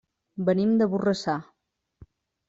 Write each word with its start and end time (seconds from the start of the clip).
Venim 0.45 0.71
de 0.79 0.87
Borrassà. 0.93 1.35